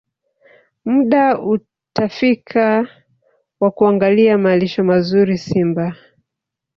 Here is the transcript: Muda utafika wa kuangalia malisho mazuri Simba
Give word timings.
Muda 0.85 1.37
utafika 1.39 2.87
wa 3.59 3.71
kuangalia 3.71 4.37
malisho 4.37 4.83
mazuri 4.83 5.37
Simba 5.37 5.95